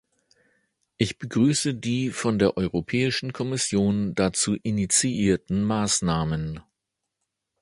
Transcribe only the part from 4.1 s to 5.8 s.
dazu initiierten